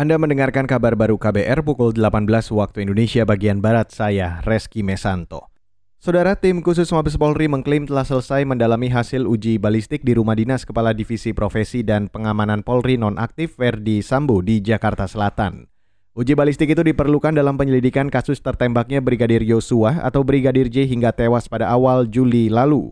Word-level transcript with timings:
Anda 0.00 0.16
mendengarkan 0.16 0.64
kabar 0.64 0.96
baru 0.96 1.20
KBR 1.20 1.60
pukul 1.60 1.92
18 1.92 2.24
waktu 2.56 2.88
Indonesia 2.88 3.20
bagian 3.28 3.60
Barat, 3.60 3.92
saya 3.92 4.40
Reski 4.48 4.80
Mesanto. 4.80 5.52
Saudara 6.00 6.40
tim 6.40 6.64
khusus 6.64 6.88
Mabes 6.88 7.20
Polri 7.20 7.52
mengklaim 7.52 7.84
telah 7.84 8.08
selesai 8.08 8.48
mendalami 8.48 8.88
hasil 8.88 9.28
uji 9.28 9.60
balistik 9.60 10.00
di 10.00 10.16
rumah 10.16 10.32
dinas 10.40 10.64
Kepala 10.64 10.96
Divisi 10.96 11.36
Profesi 11.36 11.84
dan 11.84 12.08
Pengamanan 12.08 12.64
Polri 12.64 12.96
nonaktif 12.96 13.60
Verdi 13.60 14.00
Sambo 14.00 14.40
di 14.40 14.64
Jakarta 14.64 15.04
Selatan. 15.04 15.68
Uji 16.16 16.32
balistik 16.32 16.72
itu 16.72 16.80
diperlukan 16.80 17.36
dalam 17.36 17.60
penyelidikan 17.60 18.08
kasus 18.08 18.40
tertembaknya 18.40 19.04
Brigadir 19.04 19.44
Yosua 19.44 20.00
atau 20.00 20.24
Brigadir 20.24 20.72
J 20.72 20.88
hingga 20.88 21.12
tewas 21.12 21.44
pada 21.44 21.68
awal 21.68 22.08
Juli 22.08 22.48
lalu. 22.48 22.88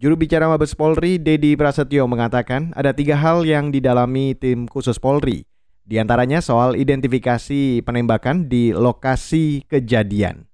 Juru 0.00 0.16
bicara 0.16 0.48
Mabes 0.48 0.72
Polri, 0.72 1.20
Dedi 1.20 1.52
Prasetyo 1.52 2.08
mengatakan 2.08 2.72
ada 2.72 2.96
tiga 2.96 3.20
hal 3.20 3.44
yang 3.44 3.68
didalami 3.68 4.32
tim 4.32 4.64
khusus 4.64 4.96
Polri, 4.96 5.44
di 5.90 5.98
antaranya 5.98 6.38
soal 6.38 6.78
identifikasi 6.78 7.82
penembakan 7.82 8.46
di 8.46 8.70
lokasi 8.70 9.66
kejadian. 9.66 10.46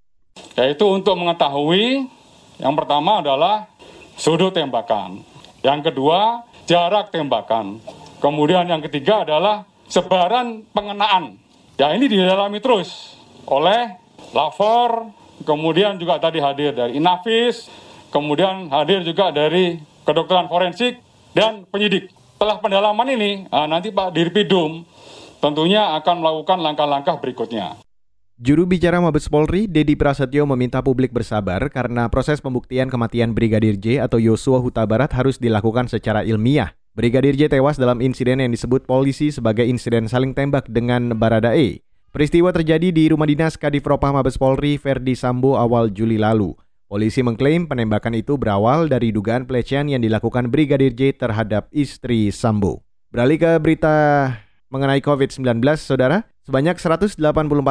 Yaitu 0.56 0.88
untuk 0.88 1.12
mengetahui 1.20 2.08
yang 2.56 2.72
pertama 2.72 3.20
adalah 3.20 3.68
sudut 4.16 4.56
tembakan. 4.56 5.20
Yang 5.60 5.92
kedua, 5.92 6.40
jarak 6.64 7.12
tembakan. 7.12 7.84
Kemudian 8.24 8.64
yang 8.64 8.80
ketiga 8.80 9.28
adalah 9.28 9.68
sebaran 9.92 10.64
pengenaan. 10.72 11.36
Ya 11.76 11.92
ini 11.92 12.08
didalami 12.08 12.56
terus 12.64 13.20
oleh 13.44 13.92
Lafor, 14.32 15.12
kemudian 15.44 16.00
juga 16.00 16.16
tadi 16.16 16.40
hadir 16.40 16.72
dari 16.72 16.96
Inafis, 16.96 17.68
kemudian 18.08 18.72
hadir 18.72 19.04
juga 19.04 19.28
dari 19.28 19.76
kedokteran 20.08 20.48
forensik 20.48 20.96
dan 21.36 21.68
penyidik. 21.68 22.08
Setelah 22.36 22.56
pendalaman 22.56 23.08
ini, 23.12 23.44
ah, 23.52 23.68
nanti 23.68 23.92
Pak 23.92 24.16
Dirpidum 24.16 24.95
tentunya 25.40 25.96
akan 25.98 26.22
melakukan 26.22 26.58
langkah-langkah 26.60 27.16
berikutnya. 27.20 27.78
Juru 28.36 28.68
bicara 28.68 29.00
Mabes 29.00 29.32
Polri, 29.32 29.64
Dedi 29.64 29.96
Prasetyo 29.96 30.44
meminta 30.44 30.84
publik 30.84 31.08
bersabar 31.08 31.72
karena 31.72 32.04
proses 32.12 32.36
pembuktian 32.44 32.92
kematian 32.92 33.32
Brigadir 33.32 33.80
J 33.80 34.04
atau 34.04 34.20
Yosua 34.20 34.60
Huta 34.60 34.84
Barat 34.84 35.08
harus 35.16 35.40
dilakukan 35.40 35.88
secara 35.88 36.20
ilmiah. 36.20 36.76
Brigadir 36.92 37.32
J 37.32 37.48
tewas 37.48 37.80
dalam 37.80 38.04
insiden 38.04 38.44
yang 38.44 38.52
disebut 38.52 38.84
polisi 38.84 39.32
sebagai 39.32 39.64
insiden 39.64 40.04
saling 40.04 40.36
tembak 40.36 40.68
dengan 40.68 41.16
Baradae. 41.16 41.80
Peristiwa 42.12 42.52
terjadi 42.52 42.92
di 42.92 43.08
rumah 43.08 43.24
dinas 43.24 43.56
Kadifropah 43.56 44.20
Mabes 44.20 44.36
Polri 44.36 44.76
Verdi 44.76 45.16
Sambo 45.16 45.56
awal 45.56 45.88
Juli 45.92 46.20
lalu. 46.20 46.52
Polisi 46.92 47.24
mengklaim 47.24 47.64
penembakan 47.64 48.20
itu 48.20 48.36
berawal 48.36 48.86
dari 48.86 49.16
dugaan 49.16 49.48
pelecehan 49.48 49.88
yang 49.88 50.04
dilakukan 50.04 50.52
Brigadir 50.52 50.92
J 50.92 51.16
terhadap 51.16 51.72
istri 51.72 52.28
Sambo. 52.28 52.84
Beralih 53.08 53.40
ke 53.40 53.52
berita 53.64 53.96
mengenai 54.76 55.00
COVID-19, 55.00 55.64
Saudara. 55.80 56.28
Sebanyak 56.44 56.76
184 56.76 57.16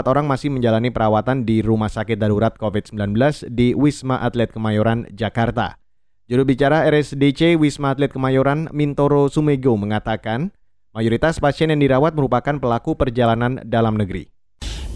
orang 0.10 0.26
masih 0.26 0.50
menjalani 0.50 0.90
perawatan 0.90 1.46
di 1.46 1.62
Rumah 1.62 1.88
Sakit 1.88 2.18
Darurat 2.18 2.58
COVID-19 2.58 3.14
di 3.54 3.78
Wisma 3.78 4.26
Atlet 4.26 4.50
Kemayoran, 4.50 5.06
Jakarta. 5.14 5.78
Juru 6.26 6.50
bicara 6.50 6.90
RSDC 6.90 7.62
Wisma 7.62 7.94
Atlet 7.94 8.10
Kemayoran, 8.10 8.74
Mintoro 8.74 9.30
Sumego, 9.30 9.78
mengatakan 9.78 10.50
mayoritas 10.98 11.38
pasien 11.38 11.70
yang 11.70 11.80
dirawat 11.80 12.18
merupakan 12.18 12.58
pelaku 12.58 12.98
perjalanan 12.98 13.62
dalam 13.62 13.96
negeri. 13.96 14.26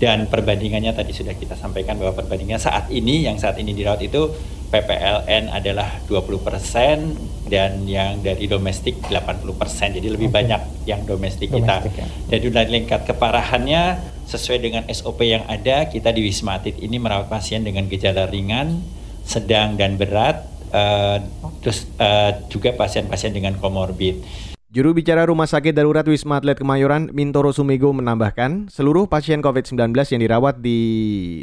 Dan 0.02 0.26
perbandingannya 0.26 0.96
tadi 0.98 1.14
sudah 1.14 1.38
kita 1.38 1.54
sampaikan 1.54 2.02
bahwa 2.02 2.18
perbandingannya 2.18 2.60
saat 2.60 2.90
ini 2.90 3.30
yang 3.30 3.38
saat 3.38 3.62
ini 3.62 3.78
dirawat 3.78 4.02
itu 4.02 4.34
PPLN 4.70 5.50
adalah 5.50 5.98
20% 6.06 7.50
dan 7.50 7.90
yang 7.90 8.22
dari 8.22 8.46
domestik 8.46 9.02
80%. 9.10 9.98
Jadi 9.98 10.08
lebih 10.08 10.30
okay. 10.30 10.38
banyak 10.38 10.62
yang 10.86 11.02
domestik, 11.10 11.50
kita. 11.50 11.82
Ya. 11.90 12.06
Jadi 12.38 12.46
dari 12.54 12.70
lingkat 12.82 13.10
keparahannya 13.10 13.98
sesuai 14.30 14.60
dengan 14.62 14.84
SOP 14.94 15.26
yang 15.26 15.44
ada, 15.50 15.90
kita 15.90 16.14
di 16.14 16.22
Wisma 16.22 16.62
Atlet 16.62 16.78
ini 16.78 17.02
merawat 17.02 17.28
pasien 17.28 17.66
dengan 17.66 17.90
gejala 17.90 18.30
ringan, 18.30 18.78
sedang 19.26 19.74
dan 19.74 19.98
berat, 19.98 20.46
uh, 20.70 21.18
terus 21.66 21.90
uh, 21.98 22.38
juga 22.54 22.70
pasien-pasien 22.78 23.34
dengan 23.34 23.58
komorbid. 23.58 24.22
Juru 24.70 24.94
bicara 24.94 25.26
Rumah 25.26 25.50
Sakit 25.50 25.74
Darurat 25.74 26.06
Wisma 26.06 26.38
Atlet 26.38 26.54
Kemayoran, 26.54 27.10
Mintoro 27.10 27.50
Sumego 27.50 27.90
menambahkan, 27.90 28.70
seluruh 28.70 29.10
pasien 29.10 29.42
COVID-19 29.42 29.98
yang 29.98 30.22
dirawat 30.22 30.62
di 30.62 30.80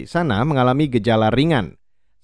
sana 0.07 0.47
mengalami 0.47 0.87
gejala 0.87 1.35
ringan. 1.35 1.75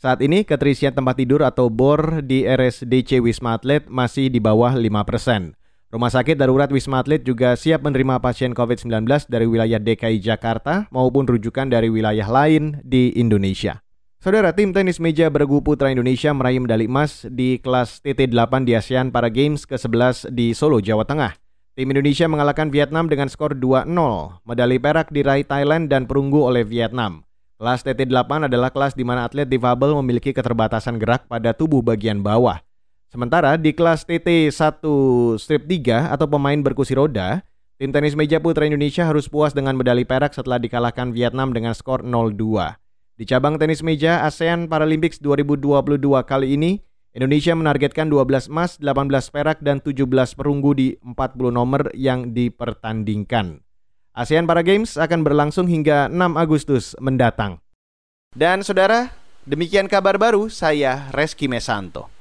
Saat 0.02 0.18
ini 0.18 0.42
keterisian 0.42 0.90
tempat 0.90 1.14
tidur 1.14 1.46
atau 1.46 1.70
BOR 1.70 2.26
di 2.26 2.42
RSDC 2.42 3.22
Wisma 3.22 3.54
Atlet 3.54 3.86
masih 3.86 4.34
di 4.34 4.42
bawah 4.42 4.74
5 4.74 4.82
persen. 5.06 5.54
Rumah 5.94 6.10
Sakit 6.10 6.34
Darurat 6.34 6.66
Wisma 6.74 7.06
Atlet 7.06 7.22
juga 7.22 7.54
siap 7.54 7.86
menerima 7.86 8.18
pasien 8.18 8.50
COVID-19 8.50 9.06
dari 9.30 9.46
wilayah 9.46 9.78
DKI 9.78 10.18
Jakarta 10.18 10.90
maupun 10.90 11.30
rujukan 11.30 11.70
dari 11.70 11.86
wilayah 11.86 12.26
lain 12.26 12.82
di 12.82 13.14
Indonesia. 13.14 13.78
Saudara 14.18 14.50
tim 14.50 14.74
tenis 14.74 14.98
meja 14.98 15.30
bergu 15.30 15.62
putra 15.62 15.94
Indonesia 15.94 16.34
meraih 16.34 16.58
medali 16.58 16.90
emas 16.90 17.22
di 17.30 17.62
kelas 17.62 18.02
TT8 18.02 18.66
di 18.66 18.74
ASEAN 18.74 19.14
Para 19.14 19.30
Games 19.30 19.62
ke-11 19.70 20.34
di 20.34 20.50
Solo, 20.50 20.82
Jawa 20.82 21.06
Tengah. 21.06 21.38
Tim 21.78 21.86
Indonesia 21.86 22.26
mengalahkan 22.26 22.74
Vietnam 22.74 23.06
dengan 23.06 23.30
skor 23.30 23.54
2-0. 23.54 23.86
Medali 24.50 24.82
perak 24.82 25.14
diraih 25.14 25.46
Thailand 25.46 25.86
dan 25.86 26.10
perunggu 26.10 26.42
oleh 26.42 26.66
Vietnam. 26.66 27.22
Kelas 27.62 27.86
TT8 27.86 28.50
adalah 28.50 28.74
kelas 28.74 28.98
di 28.98 29.06
mana 29.06 29.22
atlet 29.22 29.46
difabel 29.46 29.94
memiliki 30.02 30.34
keterbatasan 30.34 30.98
gerak 30.98 31.30
pada 31.30 31.54
tubuh 31.54 31.78
bagian 31.78 32.18
bawah. 32.18 32.58
Sementara 33.06 33.54
di 33.54 33.70
kelas 33.70 34.02
TT1 34.02 34.82
strip 35.38 35.70
3 35.70 36.10
atau 36.10 36.26
pemain 36.26 36.58
berkursi 36.58 36.98
roda, 36.98 37.38
tim 37.78 37.94
tenis 37.94 38.18
meja 38.18 38.42
putra 38.42 38.66
Indonesia 38.66 39.06
harus 39.06 39.30
puas 39.30 39.54
dengan 39.54 39.78
medali 39.78 40.02
perak 40.02 40.34
setelah 40.34 40.58
dikalahkan 40.58 41.14
Vietnam 41.14 41.54
dengan 41.54 41.70
skor 41.70 42.02
0-2. 42.02 42.34
Di 43.14 43.30
cabang 43.30 43.54
tenis 43.62 43.78
meja 43.86 44.26
ASEAN 44.26 44.66
Paralympics 44.66 45.22
2022 45.22 46.02
kali 46.26 46.58
ini, 46.58 46.82
Indonesia 47.14 47.54
menargetkan 47.54 48.10
12 48.10 48.50
emas, 48.50 48.82
18 48.82 49.06
perak, 49.30 49.62
dan 49.62 49.78
17 49.78 50.34
perunggu 50.34 50.74
di 50.74 50.98
40 50.98 51.54
nomor 51.54 51.94
yang 51.94 52.34
dipertandingkan. 52.34 53.62
ASEAN 54.12 54.44
Para 54.44 54.60
Games 54.60 55.00
akan 55.00 55.24
berlangsung 55.24 55.64
hingga 55.72 56.04
6 56.12 56.36
Agustus 56.36 56.92
mendatang. 57.00 57.64
Dan 58.36 58.60
saudara, 58.60 59.08
demikian 59.48 59.88
kabar 59.88 60.20
baru 60.20 60.52
saya 60.52 61.08
Reski 61.16 61.48
Mesanto. 61.48 62.11